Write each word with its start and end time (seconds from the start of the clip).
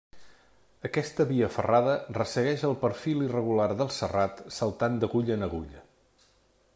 Aquesta 0.87 1.27
via 1.31 1.49
ferrada 1.57 1.93
ressegueix 2.17 2.63
el 2.69 2.73
perfil 2.85 3.21
irregular 3.27 3.69
del 3.83 3.93
serrat, 3.99 4.41
saltant 4.59 5.01
d'agulla 5.05 5.37
en 5.39 5.49
agulla. 5.51 5.89